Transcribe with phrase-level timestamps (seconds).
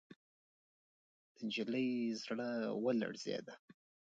[1.35, 1.89] د نجلۍ
[2.23, 2.49] زړه
[2.83, 3.47] ولړزېد.